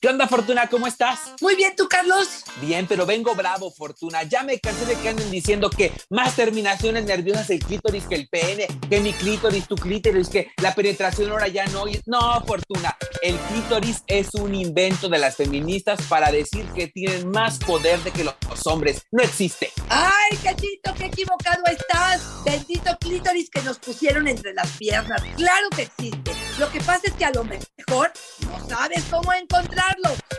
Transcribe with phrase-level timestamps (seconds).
[0.00, 0.66] ¿Qué onda, Fortuna?
[0.66, 1.34] ¿Cómo estás?
[1.42, 2.44] Muy bien, ¿tú, Carlos?
[2.62, 4.22] Bien, pero vengo bravo, Fortuna.
[4.22, 8.26] Ya me cansé de que anden diciendo que más terminaciones nerviosas el clítoris que el
[8.26, 11.84] pene, que mi clítoris, tu clítoris, que la penetración ahora ya no.
[12.06, 12.96] No, Fortuna.
[13.20, 18.10] El clítoris es un invento de las feministas para decir que tienen más poder de
[18.10, 19.02] que los hombres.
[19.12, 19.70] No existe.
[19.90, 22.22] ¡Ay, cachito, qué equivocado estás!
[22.46, 25.22] Bendito clítoris que nos pusieron entre las piernas.
[25.36, 26.32] Claro que existe.
[26.58, 28.10] Lo que pasa es que a lo mejor
[28.46, 29.89] no sabes cómo encontrar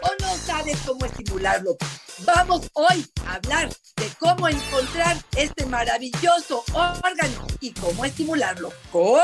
[0.01, 1.77] o no sabes cómo estimularlo.
[2.19, 8.71] Vamos hoy a hablar de cómo encontrar este maravilloso órgano y cómo estimularlo.
[8.91, 9.21] ¡Comenzamos!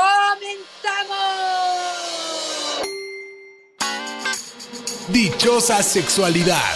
[5.08, 6.74] Dichosa sexualidad.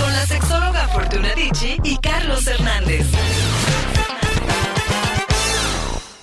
[0.00, 3.06] Con la sexóloga Fortuna Dicci y Carlos Hernández.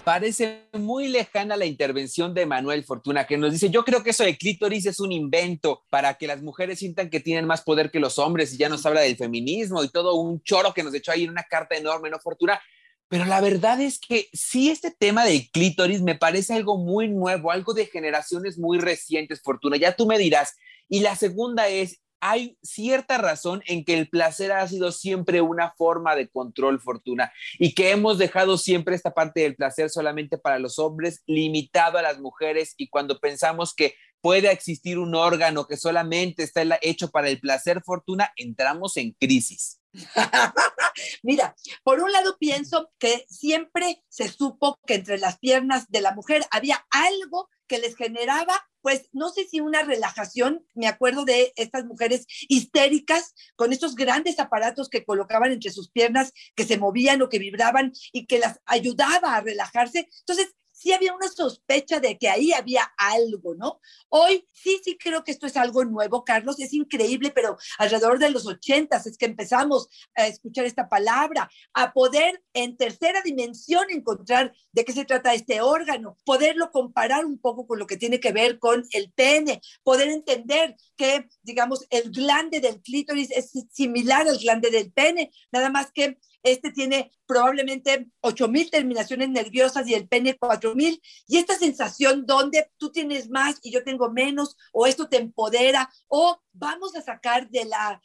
[0.04, 4.26] Parece muy lejana la intervención de Manuel Fortuna, que nos dice, yo creo que eso
[4.26, 8.02] de clítoris es un invento para que las mujeres sientan que tienen más poder que
[8.02, 11.14] los hombres y ya nos habla del feminismo y todo un choro que nos echó
[11.14, 12.59] ahí en una carta enorme, ¿no, Fortuna?
[13.08, 17.52] Pero la verdad es que sí, este tema del clítoris me parece algo muy nuevo,
[17.52, 19.78] algo de generaciones muy recientes, Fortuna.
[19.78, 20.56] Ya tú me dirás.
[20.90, 25.71] Y la segunda es, hay cierta razón en que el placer ha sido siempre una
[25.71, 30.57] forma de control, Fortuna, y que hemos dejado siempre esta parte del placer solamente para
[30.57, 35.75] los hombres, limitado a las mujeres, y cuando pensamos que puede existir un órgano que
[35.75, 39.81] solamente está hecho para el placer, Fortuna, entramos en crisis.
[41.23, 46.13] Mira, por un lado pienso que siempre se supo que entre las piernas de la
[46.13, 51.53] mujer había algo que les generaba, pues no sé si una relajación, me acuerdo de
[51.56, 57.23] estas mujeres histéricas con estos grandes aparatos que colocaban entre sus piernas, que se movían
[57.23, 60.07] o que vibraban y que las ayudaba a relajarse.
[60.19, 63.79] Entonces, sí había una sospecha de que ahí había algo, ¿no?
[64.09, 68.29] Hoy sí, sí creo que esto es algo nuevo, Carlos, es increíble, pero alrededor de
[68.29, 74.53] los ochentas es que empezamos a escuchar esta palabra, a poder en tercera dimensión encontrar
[74.73, 78.33] de qué se trata este órgano, poderlo comparar un poco con lo que tiene que
[78.33, 84.38] ver con el pene, poder entender que, digamos, el glande del clítoris es similar al
[84.38, 90.38] glande del pene, nada más que este tiene probablemente 8000 terminaciones nerviosas y el pene
[90.38, 91.02] 4000.
[91.28, 95.90] Y esta sensación donde tú tienes más y yo tengo menos, o esto te empodera,
[96.08, 98.02] o vamos a sacar de la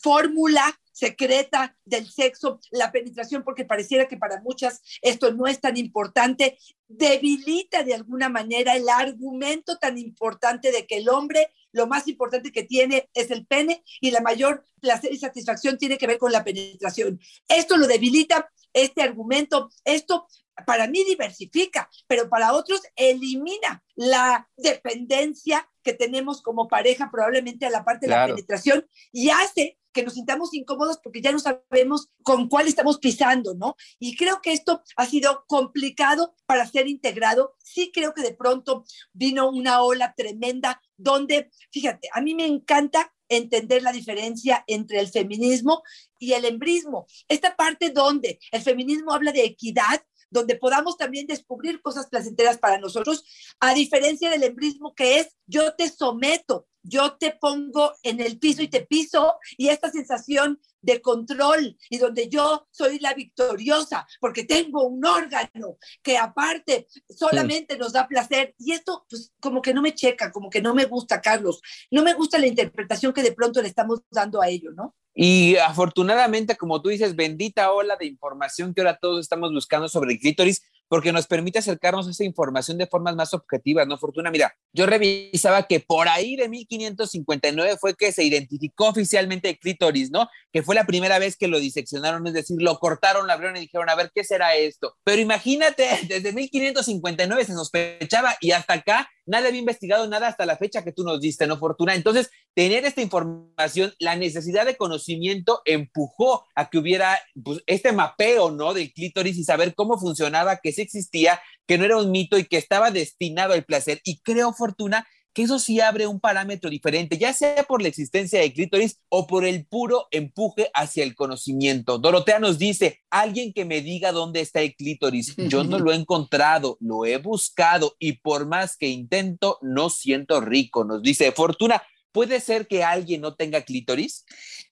[0.00, 5.76] fórmula secreta del sexo la penetración, porque pareciera que para muchas esto no es tan
[5.76, 12.08] importante, debilita de alguna manera el argumento tan importante de que el hombre lo más
[12.08, 16.18] importante que tiene es el pene y la mayor placer y satisfacción tiene que ver
[16.18, 17.20] con la penetración.
[17.48, 20.26] Esto lo debilita, este argumento, esto
[20.66, 27.70] para mí diversifica, pero para otros elimina la dependencia que tenemos como pareja probablemente a
[27.70, 32.08] la parte de la penetración y hace que nos sintamos incómodos porque ya no sabemos
[32.22, 33.74] con cuál estamos pisando, ¿no?
[33.98, 37.56] Y creo que esto ha sido complicado para ser integrado.
[37.64, 43.12] Sí creo que de pronto vino una ola tremenda donde, fíjate, a mí me encanta
[43.28, 45.82] entender la diferencia entre el feminismo
[46.16, 47.08] y el embrismo.
[47.26, 52.78] Esta parte donde el feminismo habla de equidad, donde podamos también descubrir cosas placenteras para
[52.78, 53.24] nosotros,
[53.60, 58.62] a diferencia del embrismo que es yo te someto, yo te pongo en el piso
[58.62, 64.44] y te piso y esta sensación de control y donde yo soy la victoriosa porque
[64.44, 69.82] tengo un órgano que aparte solamente nos da placer y esto pues como que no
[69.82, 71.60] me checa, como que no me gusta, Carlos,
[71.90, 74.94] no me gusta la interpretación que de pronto le estamos dando a ello, ¿no?
[75.20, 80.12] Y afortunadamente, como tú dices, bendita ola de información que ahora todos estamos buscando sobre
[80.12, 84.30] el clítoris, porque nos permite acercarnos a esa información de formas más objetivas, ¿no, Fortuna?
[84.30, 90.10] Mira, yo revisaba que por ahí de 1559 fue que se identificó oficialmente el clítoris,
[90.10, 90.28] ¿no?
[90.52, 93.60] Que fue la primera vez que lo diseccionaron, es decir, lo cortaron, la abrieron y
[93.60, 94.96] dijeron, a ver, ¿qué será esto?
[95.04, 100.56] Pero imagínate, desde 1559 se sospechaba y hasta acá nadie había investigado nada hasta la
[100.56, 101.94] fecha que tú nos diste, ¿no, Fortuna?
[101.94, 108.50] Entonces, tener esta información, la necesidad de conocimiento empujó a que hubiera pues, este mapeo,
[108.50, 108.74] ¿no?
[108.74, 112.56] Del clítoris y saber cómo funcionaba, que existía, que no era un mito y que
[112.56, 114.00] estaba destinado al placer.
[114.04, 115.06] Y creo, Fortuna,
[115.38, 119.26] que eso sí abre un parámetro diferente, ya sea por la existencia de clítoris o
[119.26, 121.98] por el puro empuje hacia el conocimiento.
[121.98, 125.94] Dorotea nos dice, alguien que me diga dónde está el clítoris, yo no lo he
[125.94, 130.84] encontrado, lo he buscado y por más que intento, no siento rico.
[130.84, 131.82] Nos dice, Fortuna,
[132.12, 134.24] ¿puede ser que alguien no tenga clítoris?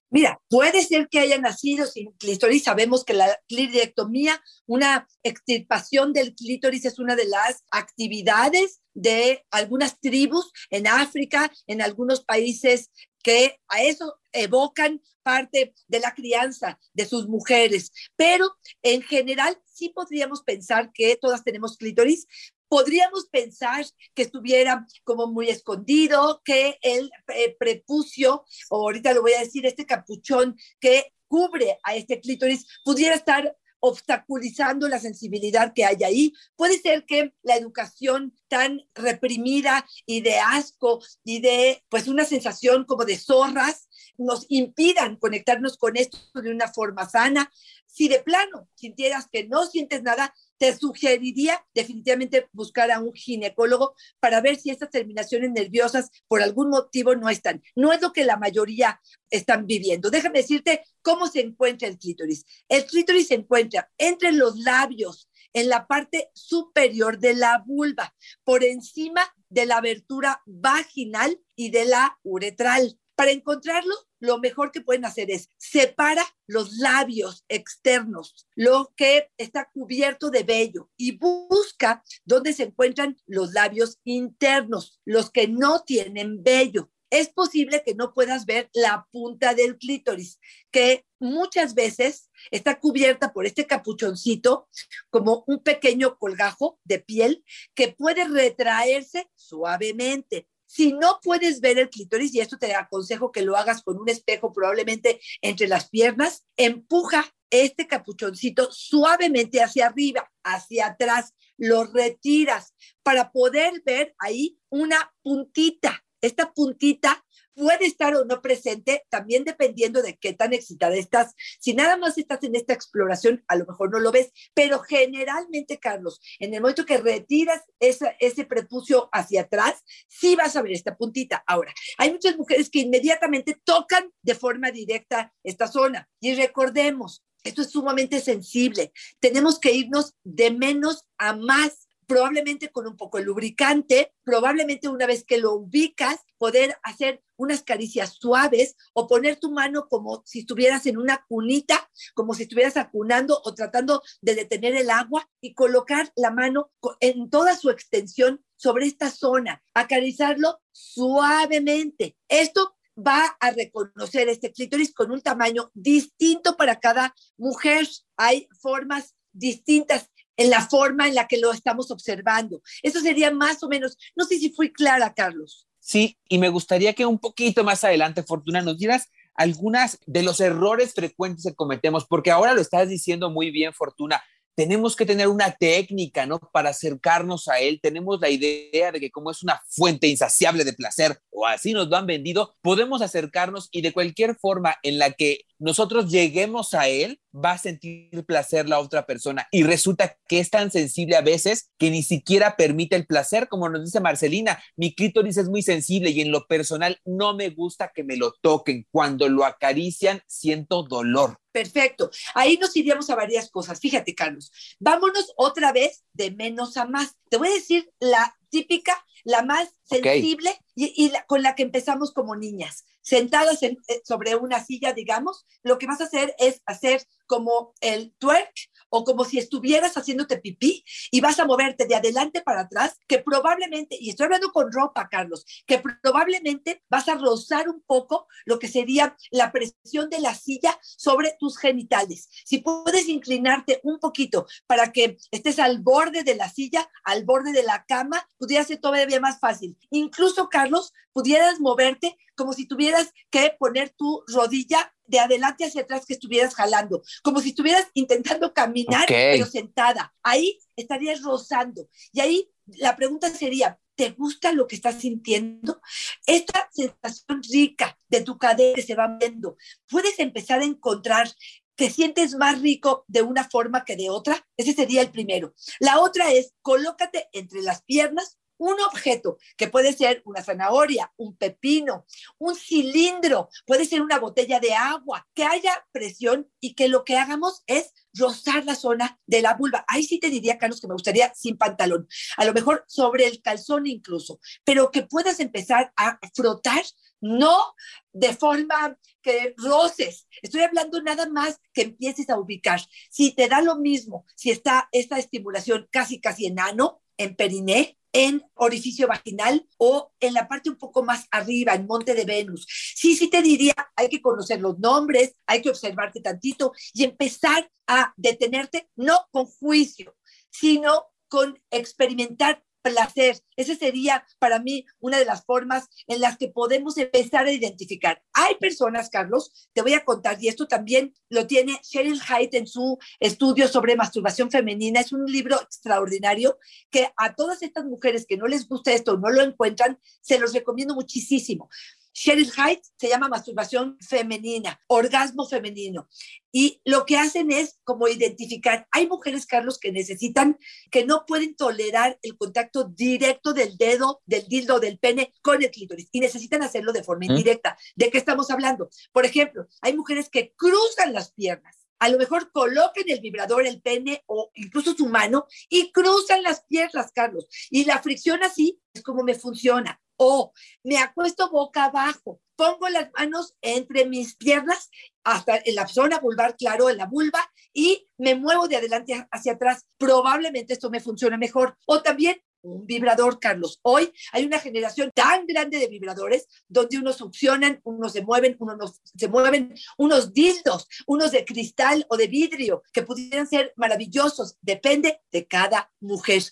[0.08, 2.62] Mira, puede ser que haya nacido sin clítoris.
[2.62, 9.98] Sabemos que la cliridectomía, una extirpación del clítoris, es una de las actividades de algunas
[10.00, 12.90] tribus en África, en algunos países
[13.22, 17.90] que a eso evocan parte de la crianza de sus mujeres.
[18.14, 22.28] Pero en general sí podríamos pensar que todas tenemos clítoris,
[22.68, 23.84] podríamos pensar
[24.14, 29.66] que estuviera como muy escondido, que el eh, prepucio, o ahorita lo voy a decir,
[29.66, 36.32] este capuchón que cubre a este clítoris, pudiera estar obstaculizando la sensibilidad que hay ahí.
[36.56, 42.84] Puede ser que la educación tan reprimida y de asco y de pues una sensación
[42.84, 43.88] como de zorras
[44.18, 47.52] nos impidan conectarnos con esto de una forma sana.
[47.86, 53.94] Si de plano sintieras que no sientes nada, te sugeriría definitivamente buscar a un ginecólogo
[54.20, 57.62] para ver si estas terminaciones nerviosas por algún motivo no están.
[57.74, 59.00] No es lo que la mayoría
[59.30, 60.10] están viviendo.
[60.10, 62.44] Déjame decirte cómo se encuentra el clítoris.
[62.68, 68.14] El clítoris se encuentra entre los labios, en la parte superior de la vulva,
[68.44, 72.98] por encima de la abertura vaginal y de la uretral.
[73.16, 79.70] Para encontrarlo, lo mejor que pueden hacer es separa los labios externos, lo que está
[79.72, 86.42] cubierto de vello, y busca dónde se encuentran los labios internos, los que no tienen
[86.42, 86.90] vello.
[87.08, 90.38] Es posible que no puedas ver la punta del clítoris,
[90.70, 94.68] que muchas veces está cubierta por este capuchoncito,
[95.08, 100.48] como un pequeño colgajo de piel que puede retraerse suavemente.
[100.66, 104.08] Si no puedes ver el clítoris, y esto te aconsejo que lo hagas con un
[104.08, 112.74] espejo probablemente entre las piernas, empuja este capuchoncito suavemente hacia arriba, hacia atrás, lo retiras
[113.02, 116.04] para poder ver ahí una puntita.
[116.20, 117.24] Esta puntita
[117.56, 121.34] puede estar o no presente, también dependiendo de qué tan excitada estás.
[121.58, 125.78] Si nada más estás en esta exploración, a lo mejor no lo ves, pero generalmente,
[125.78, 130.96] Carlos, en el momento que retiras ese prepucio hacia atrás, sí vas a ver esta
[130.96, 131.42] puntita.
[131.46, 136.08] Ahora, hay muchas mujeres que inmediatamente tocan de forma directa esta zona.
[136.20, 138.92] Y recordemos, esto es sumamente sensible.
[139.18, 145.06] Tenemos que irnos de menos a más probablemente con un poco de lubricante, probablemente una
[145.06, 150.40] vez que lo ubicas, poder hacer unas caricias suaves o poner tu mano como si
[150.40, 155.54] estuvieras en una cunita, como si estuvieras acunando o tratando de detener el agua y
[155.54, 156.70] colocar la mano
[157.00, 162.16] en toda su extensión sobre esta zona, acariciarlo suavemente.
[162.28, 167.86] Esto va a reconocer este clítoris con un tamaño distinto para cada mujer.
[168.16, 172.60] Hay formas distintas en la forma en la que lo estamos observando.
[172.82, 175.66] Eso sería más o menos, no sé si fui clara, Carlos.
[175.80, 180.40] Sí, y me gustaría que un poquito más adelante, Fortuna, nos dieras algunas de los
[180.40, 184.22] errores frecuentes que cometemos, porque ahora lo estás diciendo muy bien, Fortuna.
[184.56, 186.38] Tenemos que tener una técnica, ¿no?
[186.38, 187.78] Para acercarnos a él.
[187.82, 191.88] Tenemos la idea de que como es una fuente insaciable de placer, o así nos
[191.88, 196.88] lo han vendido, podemos acercarnos y de cualquier forma en la que nosotros lleguemos a
[196.88, 199.46] él, va a sentir placer la otra persona.
[199.50, 203.68] Y resulta que es tan sensible a veces que ni siquiera permite el placer, como
[203.68, 204.58] nos dice Marcelina.
[204.76, 208.32] Mi clítoris es muy sensible y en lo personal no me gusta que me lo
[208.40, 208.86] toquen.
[208.90, 211.38] Cuando lo acarician, siento dolor.
[211.56, 212.10] Perfecto.
[212.34, 213.80] Ahí nos iríamos a varias cosas.
[213.80, 214.52] Fíjate, Carlos.
[214.78, 217.16] Vámonos otra vez de menos a más.
[217.30, 222.36] Te voy a decir la típica, la más sensible y, con la que empezamos como
[222.36, 227.72] niñas sentadas eh, sobre una silla, digamos, lo que vas a hacer es hacer como
[227.80, 228.52] el twerk
[228.96, 233.18] o como si estuvieras haciéndote pipí y vas a moverte de adelante para atrás, que
[233.18, 238.58] probablemente, y estoy hablando con ropa, Carlos, que probablemente vas a rozar un poco lo
[238.58, 242.30] que sería la presión de la silla sobre tus genitales.
[242.46, 247.52] Si puedes inclinarte un poquito para que estés al borde de la silla, al borde
[247.52, 249.76] de la cama, pudiera ser todavía más fácil.
[249.90, 256.04] Incluso, Carlos, pudieras moverte como si tuvieras que poner tu rodilla de adelante hacia atrás
[256.06, 260.14] que estuvieras jalando, como si estuvieras intentando caminar, pero sentada.
[260.22, 261.88] Ahí estarías rozando.
[262.12, 265.80] Y ahí la pregunta sería, ¿Te gusta lo que estás sintiendo?
[266.26, 269.56] Esta sensación rica de tu cadera se va viendo.
[269.88, 271.28] Puedes empezar a encontrar
[271.76, 274.44] te sientes más rico de una forma que de otra.
[274.56, 275.54] Ese sería el primero.
[275.78, 281.36] La otra es, colócate entre las piernas un objeto que puede ser una zanahoria, un
[281.36, 282.06] pepino,
[282.38, 287.16] un cilindro, puede ser una botella de agua, que haya presión y que lo que
[287.16, 289.84] hagamos es rozar la zona de la vulva.
[289.88, 293.42] Ahí sí te diría, Carlos, que me gustaría sin pantalón, a lo mejor sobre el
[293.42, 296.82] calzón incluso, pero que puedas empezar a frotar,
[297.20, 297.74] no
[298.12, 300.28] de forma que roces.
[300.42, 302.80] Estoy hablando nada más que empieces a ubicar.
[303.10, 308.42] Si te da lo mismo, si está esta estimulación casi, casi enano, en periné, en
[308.54, 312.66] orificio vaginal o en la parte un poco más arriba, en Monte de Venus.
[312.94, 317.70] Sí, sí te diría, hay que conocer los nombres, hay que observarte tantito y empezar
[317.86, 320.16] a detenerte, no con juicio,
[320.48, 323.42] sino con experimentar placer.
[323.56, 328.22] Esa sería para mí una de las formas en las que podemos empezar a identificar.
[328.32, 332.66] Hay personas, Carlos, te voy a contar, y esto también lo tiene Cheryl Haidt en
[332.66, 335.00] su estudio sobre masturbación femenina.
[335.00, 336.58] Es un libro extraordinario
[336.90, 340.52] que a todas estas mujeres que no les gusta esto, no lo encuentran, se los
[340.52, 341.68] recomiendo muchísimo.
[342.16, 346.08] Cheryl Height se llama masturbación femenina, orgasmo femenino.
[346.50, 350.58] Y lo que hacen es como identificar, hay mujeres, Carlos, que necesitan,
[350.90, 355.70] que no pueden tolerar el contacto directo del dedo, del dildo, del pene con el
[355.70, 357.76] clítoris y necesitan hacerlo de forma indirecta.
[357.94, 358.88] ¿De qué estamos hablando?
[359.12, 363.80] Por ejemplo, hay mujeres que cruzan las piernas a lo mejor coloquen el vibrador, el
[363.80, 367.46] pene o incluso su mano y cruzan las piernas, Carlos.
[367.70, 369.98] Y la fricción así es como me funciona.
[370.16, 374.90] O me acuesto boca abajo, pongo las manos entre mis piernas
[375.24, 377.40] hasta en la zona vulvar, claro, en la vulva,
[377.72, 379.84] y me muevo de adelante hacia atrás.
[379.98, 381.76] Probablemente esto me funcione mejor.
[381.86, 383.78] O también un vibrador, Carlos.
[383.82, 389.00] Hoy hay una generación tan grande de vibradores donde unos succionan, unos se mueven, unos
[389.04, 394.56] se mueven, unos dildos, unos de cristal o de vidrio, que pudieran ser maravillosos.
[394.60, 396.42] Depende de cada mujer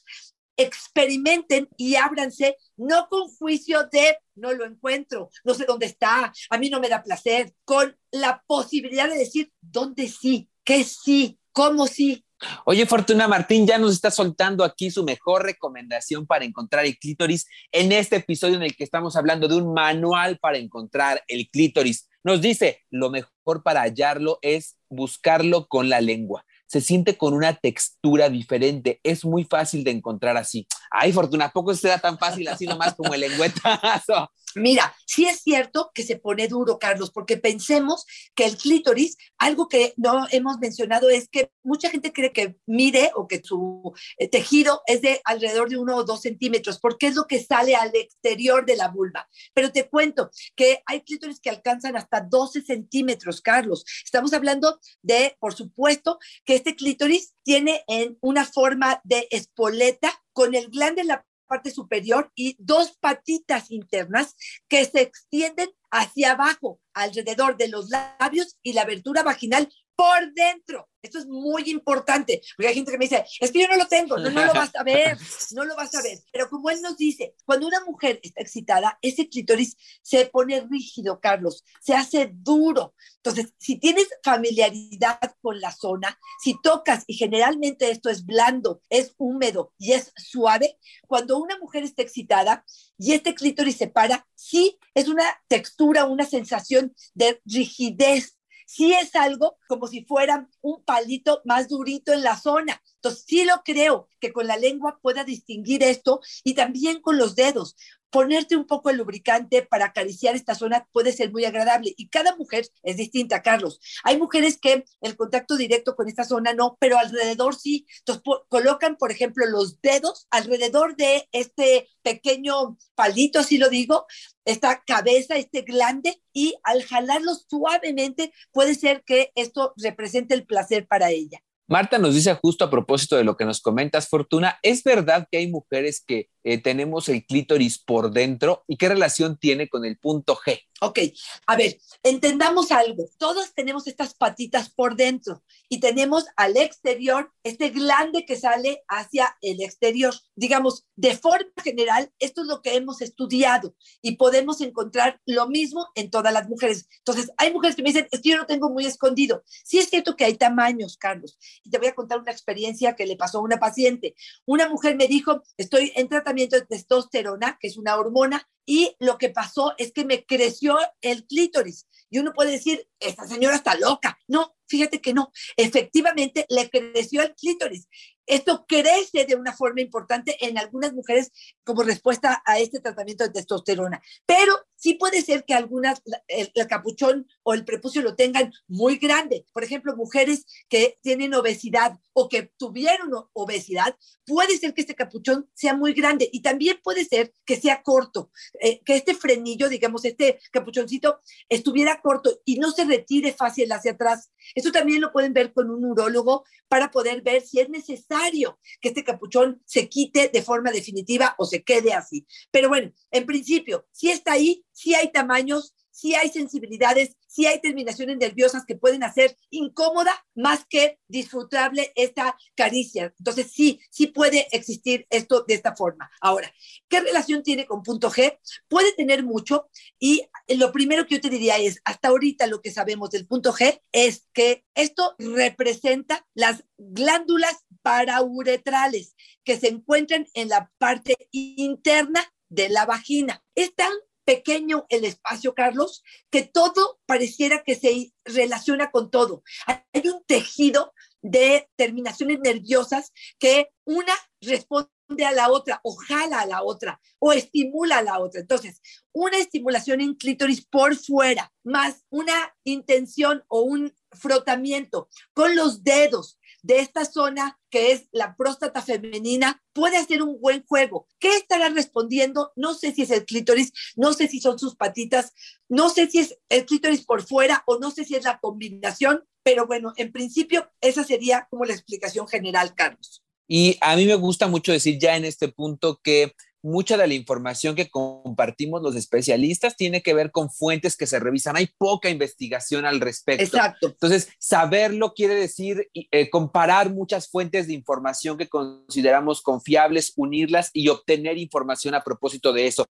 [0.56, 6.58] experimenten y ábranse, no con juicio de no lo encuentro, no sé dónde está, a
[6.58, 11.86] mí no me da placer, con la posibilidad de decir dónde sí, qué sí, cómo
[11.86, 12.24] sí.
[12.66, 17.46] Oye, Fortuna Martín ya nos está soltando aquí su mejor recomendación para encontrar el clítoris
[17.72, 22.08] en este episodio en el que estamos hablando de un manual para encontrar el clítoris.
[22.22, 27.54] Nos dice, lo mejor para hallarlo es buscarlo con la lengua se siente con una
[27.54, 28.98] textura diferente.
[29.04, 30.66] Es muy fácil de encontrar así.
[30.90, 34.28] Ay, Fortuna, poco será tan fácil así nomás como el lengüetazo.
[34.54, 39.68] Mira, sí es cierto que se pone duro, Carlos, porque pensemos que el clítoris, algo
[39.68, 44.28] que no hemos mencionado es que mucha gente cree que mide o que su eh,
[44.28, 47.94] tejido es de alrededor de uno o dos centímetros, porque es lo que sale al
[47.94, 49.28] exterior de la vulva.
[49.54, 53.84] Pero te cuento que hay clítoris que alcanzan hasta 12 centímetros, Carlos.
[54.04, 60.54] Estamos hablando de, por supuesto, que este clítoris tiene en una forma de espoleta con
[60.54, 64.36] el glande en la parte superior y dos patitas internas
[64.68, 70.88] que se extienden hacia abajo, alrededor de los labios y la abertura vaginal por dentro.
[71.02, 73.86] Esto es muy importante, porque hay gente que me dice, es que yo no lo
[73.86, 75.18] tengo, no, lo vas a ver,
[75.52, 76.18] no lo vas a ver.
[76.32, 81.20] Pero como él nos dice, cuando una mujer está excitada, ese clítoris se pone rígido,
[81.20, 82.94] Carlos, se hace duro.
[83.16, 89.12] Entonces, si tienes familiaridad con la zona, si tocas, y generalmente esto es blando, es
[89.18, 92.64] húmedo y es suave, cuando una mujer está excitada
[92.98, 99.14] y este clítoris se para, sí es una textura, una sensación de rigidez sí es
[99.14, 102.80] algo como si fuera un palito más durito en la zona.
[103.04, 107.36] Entonces, sí lo creo que con la lengua pueda distinguir esto y también con los
[107.36, 107.76] dedos.
[108.08, 112.34] Ponerte un poco el lubricante para acariciar esta zona puede ser muy agradable y cada
[112.36, 113.78] mujer es distinta, Carlos.
[114.04, 117.86] Hay mujeres que el contacto directo con esta zona no, pero alrededor sí.
[117.98, 124.06] Entonces colocan, por ejemplo, los dedos alrededor de este pequeño palito, así lo digo,
[124.46, 130.86] esta cabeza, este glande, y al jalarlo suavemente puede ser que esto represente el placer
[130.86, 131.42] para ella.
[131.66, 135.38] Marta nos dice justo a propósito de lo que nos comentas, Fortuna, ¿es verdad que
[135.38, 139.96] hay mujeres que eh, tenemos el clítoris por dentro y qué relación tiene con el
[139.96, 140.60] punto G?
[140.80, 140.98] Ok,
[141.46, 143.08] a ver, entendamos algo.
[143.16, 149.34] Todos tenemos estas patitas por dentro y tenemos al exterior este glande que sale hacia
[149.40, 150.12] el exterior.
[150.34, 155.86] Digamos, de forma general, esto es lo que hemos estudiado y podemos encontrar lo mismo
[155.94, 156.86] en todas las mujeres.
[156.98, 159.42] Entonces, hay mujeres que me dicen, es que yo lo tengo muy escondido.
[159.64, 161.38] Sí es cierto que hay tamaños, Carlos.
[161.62, 164.14] Y te voy a contar una experiencia que le pasó a una paciente.
[164.44, 168.96] Una mujer me dijo, estoy en tratamiento tratamiento de testosterona, que es una hormona, y
[168.98, 171.86] lo que pasó es que me creció el clítoris.
[172.10, 174.18] Y uno puede decir, esta señora está loca.
[174.26, 175.30] No, fíjate que no.
[175.56, 177.88] Efectivamente, le creció el clítoris.
[178.26, 181.30] Esto crece de una forma importante en algunas mujeres
[181.62, 184.00] como respuesta a este tratamiento de testosterona.
[184.26, 189.46] Pero sí puede ser que algunas, el, capuchón o el prepucio lo tengan muy grande.
[189.54, 195.48] Por ejemplo, mujeres que tienen obesidad o que tuvieron obesidad, puede ser que este capuchón
[195.54, 200.04] sea muy grande y también puede ser que sea corto, eh, que este frenillo, digamos,
[200.04, 204.32] este capuchoncito estuviera corto y no se retire fácil hacia atrás.
[204.54, 208.88] Eso también lo pueden ver con un urólogo para poder ver si es necesario que
[208.88, 212.26] este capuchón se quite de forma definitiva o se quede así.
[212.50, 217.60] Pero bueno, en principio, si está ahí, si hay tamaños, si hay sensibilidades, si hay
[217.60, 223.14] terminaciones nerviosas que pueden hacer incómoda más que disfrutable esta caricia.
[223.16, 226.10] Entonces, sí, sí puede existir esto de esta forma.
[226.20, 226.52] Ahora,
[226.88, 228.40] ¿qué relación tiene con punto G?
[228.68, 229.68] Puede tener mucho
[230.00, 233.52] y lo primero que yo te diría es, hasta ahorita lo que sabemos del punto
[233.52, 239.14] G es que esto representa las glándulas parauretrales
[239.44, 243.44] que se encuentran en la parte interna de la vagina.
[243.54, 243.92] Están
[244.24, 249.42] pequeño el espacio, Carlos, que todo pareciera que se relaciona con todo.
[249.66, 254.12] Hay un tejido de terminaciones nerviosas que una
[254.42, 254.90] responde
[255.26, 258.40] a la otra o jala a la otra o estimula a la otra.
[258.40, 258.80] Entonces,
[259.12, 266.38] una estimulación en clítoris por fuera más una intención o un frotamiento con los dedos
[266.64, 271.06] de esta zona que es la próstata femenina puede hacer un buen juego.
[271.18, 272.52] ¿Qué estará respondiendo?
[272.56, 275.34] No sé si es el clítoris, no sé si son sus patitas,
[275.68, 279.24] no sé si es el clítoris por fuera o no sé si es la combinación,
[279.42, 283.22] pero bueno, en principio esa sería como la explicación general, Carlos.
[283.46, 286.32] Y a mí me gusta mucho decir ya en este punto que
[286.64, 291.20] mucha de la información que compartimos los especialistas tiene que ver con fuentes que se
[291.20, 291.56] revisan.
[291.56, 293.44] Hay poca investigación al respecto.
[293.44, 293.88] Exacto.
[293.88, 300.88] Entonces, saberlo quiere decir eh, comparar muchas fuentes de información que consideramos confiables, unirlas y
[300.88, 302.86] obtener información a propósito de eso.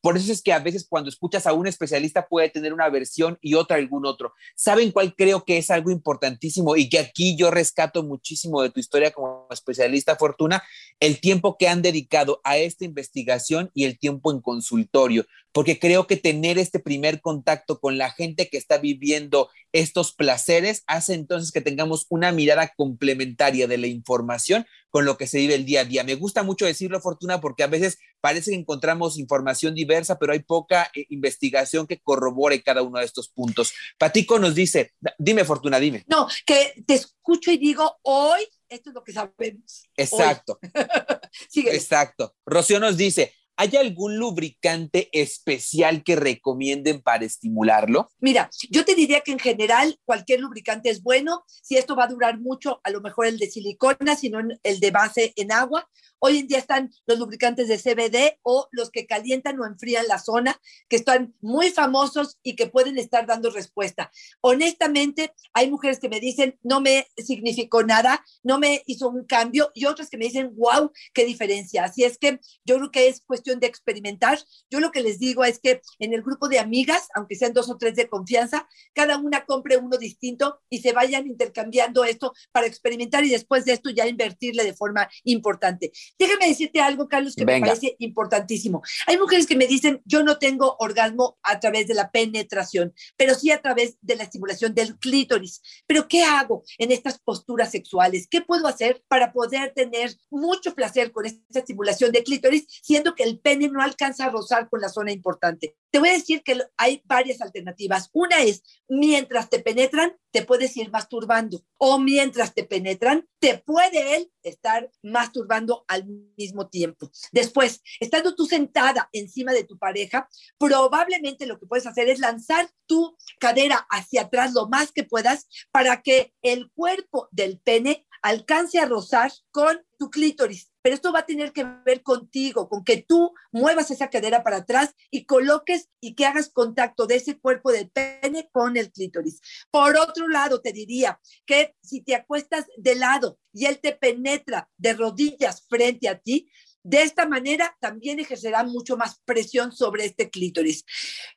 [0.00, 3.38] Por eso es que a veces cuando escuchas a un especialista puede tener una versión
[3.40, 4.32] y otra algún otro.
[4.54, 8.80] ¿Saben cuál creo que es algo importantísimo y que aquí yo rescato muchísimo de tu
[8.80, 10.62] historia como especialista, Fortuna?
[11.00, 16.06] El tiempo que han dedicado a esta investigación y el tiempo en consultorio, porque creo
[16.06, 21.52] que tener este primer contacto con la gente que está viviendo estos placeres hace entonces
[21.52, 25.82] que tengamos una mirada complementaria de la información con lo que se vive el día
[25.82, 26.04] a día.
[26.04, 30.38] Me gusta mucho decirlo, Fortuna, porque a veces parece que encontramos información diversa, pero hay
[30.38, 33.74] poca eh, investigación que corrobore cada uno de estos puntos.
[33.98, 36.02] Patico nos dice, dime, Fortuna, dime.
[36.06, 39.84] No, que te escucho y digo, hoy esto es lo que sabemos.
[39.98, 40.58] Exacto.
[41.54, 42.34] Exacto.
[42.46, 48.10] Rocío nos dice, ¿Hay algún lubricante especial que recomienden para estimularlo?
[48.20, 51.44] Mira, yo te diría que en general cualquier lubricante es bueno.
[51.48, 54.90] Si esto va a durar mucho, a lo mejor el de silicona, sino el de
[54.90, 55.88] base en agua.
[56.18, 60.18] Hoy en día están los lubricantes de CBD o los que calientan o enfrían la
[60.18, 64.10] zona, que están muy famosos y que pueden estar dando respuesta.
[64.40, 69.70] Honestamente, hay mujeres que me dicen, no me significó nada, no me hizo un cambio,
[69.74, 71.84] y otras que me dicen, wow, qué diferencia.
[71.84, 74.38] Así es que yo creo que es cuestión de experimentar.
[74.70, 77.70] Yo lo que les digo es que en el grupo de amigas, aunque sean dos
[77.70, 82.66] o tres de confianza, cada una compre uno distinto y se vayan intercambiando esto para
[82.66, 85.92] experimentar y después de esto ya invertirle de forma importante.
[86.18, 88.82] Déjame decirte algo, Carlos, que me parece importantísimo.
[89.06, 93.34] Hay mujeres que me dicen, yo no tengo orgasmo a través de la penetración, pero
[93.34, 95.62] sí a través de la estimulación del clítoris.
[95.86, 98.26] Pero ¿qué hago en estas posturas sexuales?
[98.28, 103.24] ¿Qué puedo hacer para poder tener mucho placer con esta estimulación de clítoris, siendo que
[103.24, 105.76] el pene no alcanza a rozar con la zona importante?
[105.90, 108.10] Te voy a decir que hay varias alternativas.
[108.12, 111.64] Una es, mientras te penetran, te puedes ir masturbando.
[111.78, 117.10] O mientras te penetran, te puede él estar masturbando al mismo tiempo.
[117.32, 122.68] Después, estando tú sentada encima de tu pareja, probablemente lo que puedes hacer es lanzar
[122.86, 128.78] tu cadera hacia atrás lo más que puedas para que el cuerpo del pene alcance
[128.78, 130.72] a rozar con tu clítoris.
[130.86, 134.58] Pero esto va a tener que ver contigo, con que tú muevas esa cadera para
[134.58, 139.40] atrás y coloques y que hagas contacto de ese cuerpo del pene con el clítoris.
[139.72, 144.70] Por otro lado, te diría que si te acuestas de lado y él te penetra
[144.76, 146.48] de rodillas frente a ti,
[146.84, 150.84] de esta manera también ejercerá mucho más presión sobre este clítoris.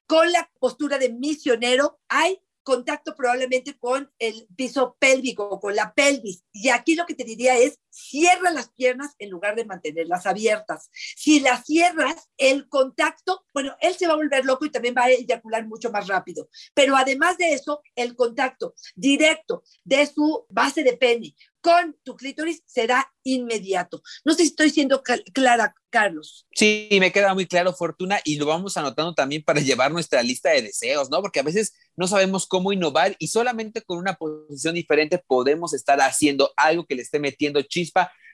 [0.06, 6.44] Con la postura de misionero hay contacto probablemente con el piso pélvico, con la pelvis.
[6.52, 10.90] Y aquí lo que te diría es, cierra las piernas en lugar de mantenerlas abiertas.
[10.94, 15.04] Si las cierras, el contacto, bueno, él se va a volver loco y también va
[15.04, 16.50] a eyacular mucho más rápido.
[16.74, 22.64] Pero además de eso, el contacto directo de su base de pene con tu clítoris
[22.66, 24.02] será inmediato.
[24.24, 26.48] No sé si estoy siendo clara, Carlos.
[26.54, 30.52] Sí, me queda muy claro, Fortuna, y lo vamos anotando también para llevar nuestra lista
[30.52, 31.22] de deseos, ¿no?
[31.22, 36.00] Porque a veces no sabemos cómo innovar y solamente con una posición diferente podemos estar
[36.00, 37.62] haciendo algo que le esté metiendo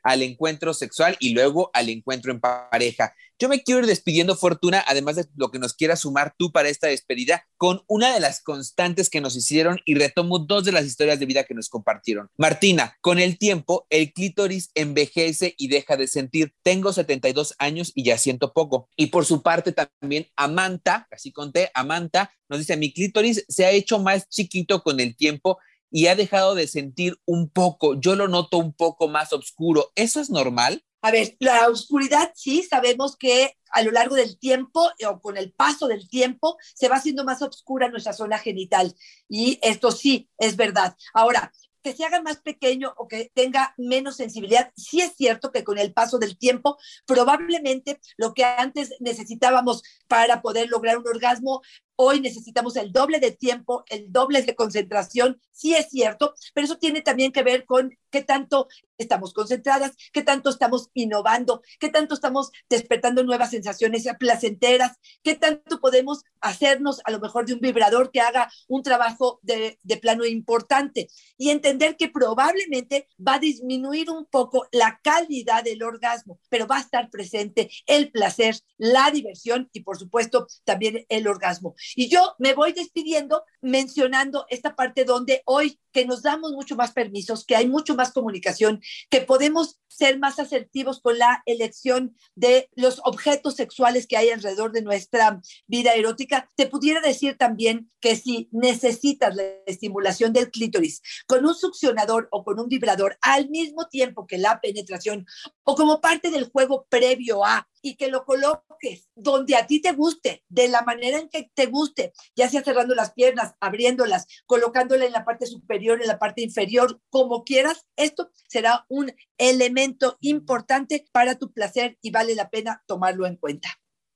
[0.06, 3.14] al encuentro sexual y luego al encuentro en pareja.
[3.38, 6.70] Yo me quiero ir despidiendo, Fortuna, además de lo que nos quieras sumar tú para
[6.70, 10.86] esta despedida, con una de las constantes que nos hicieron y retomo dos de las
[10.86, 12.30] historias de vida que nos compartieron.
[12.38, 16.54] Martina, con el tiempo, el clítoris envejece y deja de sentir.
[16.64, 18.88] Tengo 72 años y ya siento poco.
[18.96, 23.72] Y por su parte también, Amanta, así conté, Amanta nos dice, mi clítoris se ha
[23.72, 25.58] hecho más chiquito con el tiempo
[25.92, 29.92] y ha dejado de sentir un poco, yo lo noto un poco más oscuro.
[29.96, 30.84] ¿Eso es normal?
[31.02, 35.52] A ver, la oscuridad sí, sabemos que a lo largo del tiempo o con el
[35.52, 38.96] paso del tiempo se va haciendo más oscura nuestra zona genital
[39.30, 40.96] y esto sí es verdad.
[41.14, 41.52] Ahora,
[41.86, 45.78] que se haga más pequeño o que tenga menos sensibilidad, sí es cierto que con
[45.78, 51.62] el paso del tiempo, probablemente lo que antes necesitábamos para poder lograr un orgasmo
[51.98, 56.78] Hoy necesitamos el doble de tiempo, el doble de concentración, sí es cierto, pero eso
[56.78, 62.16] tiene también que ver con qué tanto estamos concentradas, qué tanto estamos innovando, qué tanto
[62.16, 68.12] estamos despertando nuevas sensaciones placenteras, qué tanto podemos hacernos a lo mejor de un vibrador
[68.12, 74.10] que haga un trabajo de, de plano importante y entender que probablemente va a disminuir
[74.10, 79.70] un poco la calidad del orgasmo, pero va a estar presente el placer, la diversión
[79.74, 81.76] y por supuesto también el orgasmo.
[81.96, 86.92] Y yo me voy despidiendo mencionando esta parte donde hoy que nos damos mucho más
[86.92, 92.70] permisos, que hay mucho más comunicación, que podemos ser más asertivos con la elección de
[92.76, 98.18] los objetos sexuales que hay alrededor de nuestra vida erótica, te pudiera decir también que
[98.18, 103.88] si necesitas la estimulación del clítoris con un succionador o con un vibrador al mismo
[103.88, 105.26] tiempo que la penetración
[105.64, 109.92] o como parte del juego previo a y que lo coloques donde a ti te
[109.92, 115.06] guste, de la manera en que te guste, ya sea cerrando las piernas, abriéndolas, colocándola
[115.06, 121.06] en la parte superior, en la parte inferior, como quieras, esto será un elemento importante
[121.12, 123.70] para tu placer y vale la pena tomarlo en cuenta.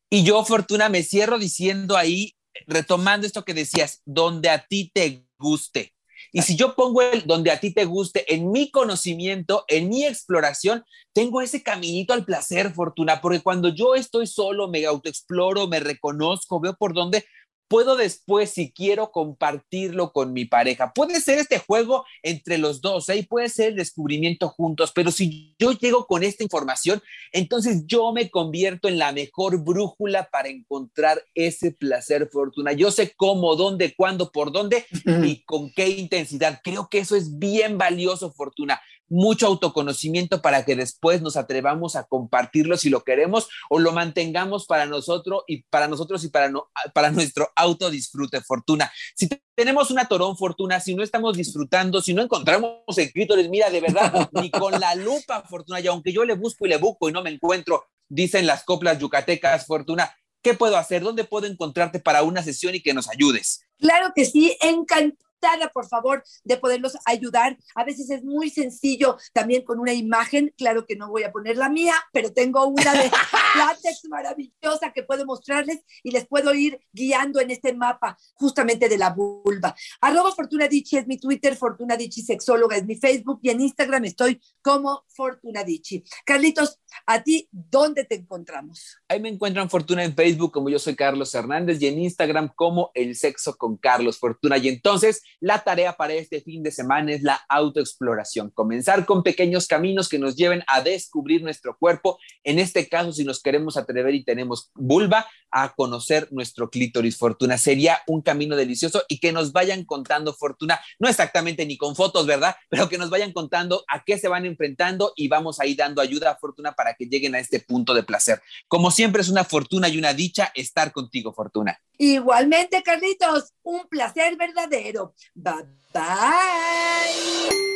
[0.09, 5.27] Y yo, Fortuna, me cierro diciendo ahí, retomando esto que decías, donde a ti te
[5.37, 5.93] guste.
[6.31, 10.05] Y si yo pongo el donde a ti te guste, en mi conocimiento, en mi
[10.05, 15.79] exploración, tengo ese caminito al placer, Fortuna, porque cuando yo estoy solo, me autoexploro, me
[15.79, 17.25] reconozco, veo por dónde,
[17.69, 20.91] puedo después, si quiero, compartirlo con mi pareja.
[20.93, 23.25] Puede ser este juego entre los dos, ¿eh?
[23.29, 27.01] puede ser el descubrimiento juntos, pero si yo llego con esta información,
[27.31, 32.73] entonces yo me convierto en la mejor brújula para encontrar ese placer, fortuna.
[32.73, 34.85] Yo sé cómo, dónde, cuándo, por dónde
[35.23, 36.61] y con qué intensidad.
[36.63, 42.03] Creo que eso es bien valioso, fortuna mucho autoconocimiento para que después nos atrevamos a
[42.03, 46.69] compartirlo si lo queremos o lo mantengamos para nosotros y para nosotros y para, no,
[46.93, 48.91] para nuestro autodisfrute fortuna.
[49.15, 53.81] Si tenemos una torón fortuna, si no estamos disfrutando, si no encontramos escritores, mira, de
[53.81, 57.11] verdad, ni con la lupa fortuna, y aunque yo le busco y le busco y
[57.11, 61.03] no me encuentro, dicen las coplas yucatecas fortuna, ¿qué puedo hacer?
[61.03, 63.68] ¿Dónde puedo encontrarte para una sesión y que nos ayudes?
[63.79, 65.29] Claro que sí, encantado
[65.73, 67.57] por favor, de poderlos ayudar.
[67.75, 71.57] A veces es muy sencillo también con una imagen, claro que no voy a poner
[71.57, 73.09] la mía, pero tengo una de
[73.57, 78.97] látex maravillosa que puedo mostrarles y les puedo ir guiando en este mapa justamente de
[78.97, 79.75] la vulva.
[80.01, 84.05] Arroba Fortuna Dichi es mi Twitter, Fortuna Dichi Sexóloga es mi Facebook y en Instagram
[84.05, 86.03] estoy como Fortuna Dichi.
[86.25, 88.97] Carlitos, ¿a ti dónde te encontramos?
[89.07, 92.91] Ahí me encuentran Fortuna en Facebook como yo soy Carlos Hernández y en Instagram como
[92.93, 94.57] El Sexo con Carlos Fortuna.
[94.57, 99.67] Y entonces la tarea para este fin de semana es la autoexploración, comenzar con pequeños
[99.67, 102.17] caminos que nos lleven a descubrir nuestro cuerpo.
[102.43, 107.57] En este caso, si nos queremos atrever y tenemos vulva, a conocer nuestro clítoris fortuna.
[107.57, 112.25] Sería un camino delicioso y que nos vayan contando fortuna, no exactamente ni con fotos,
[112.25, 112.55] ¿verdad?
[112.69, 116.31] Pero que nos vayan contando a qué se van enfrentando y vamos ahí dando ayuda
[116.31, 118.41] a fortuna para que lleguen a este punto de placer.
[118.67, 121.79] Como siempre es una fortuna y una dicha estar contigo, fortuna.
[121.97, 125.13] Igualmente, Carlitos, un placer verdadero.
[125.35, 127.68] Bye bye.